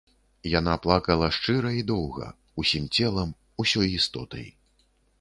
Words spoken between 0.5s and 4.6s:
Яна плакала шчыра і доўга, усім целам, усёй істотай.